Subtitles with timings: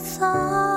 [0.00, 0.67] 走